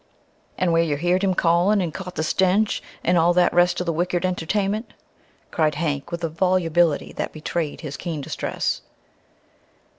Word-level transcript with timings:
"And 0.57 0.73
where 0.73 0.81
you 0.81 0.97
heered 0.97 1.23
him 1.23 1.35
callin' 1.35 1.79
an' 1.79 1.91
caught 1.91 2.15
the 2.15 2.23
stench, 2.23 2.81
an' 3.03 3.17
all 3.17 3.35
the 3.35 3.51
rest 3.53 3.79
of 3.79 3.85
the 3.85 3.93
wicked 3.93 4.25
entertainment," 4.25 4.93
cried 5.51 5.75
Hank, 5.75 6.09
with 6.11 6.23
a 6.23 6.27
volubility 6.27 7.13
that 7.17 7.31
betrayed 7.31 7.81
his 7.81 7.97
keen 7.97 8.19
distress. 8.19 8.81